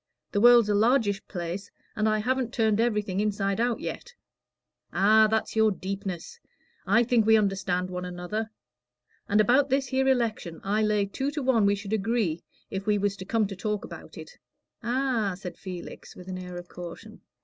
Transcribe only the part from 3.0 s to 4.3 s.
inside out yet."